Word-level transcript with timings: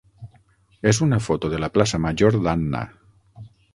és 0.91 0.99
una 1.07 1.19
foto 1.25 1.51
de 1.55 1.59
la 1.65 1.71
plaça 1.75 1.99
major 2.07 2.39
d'Anna. 2.49 2.83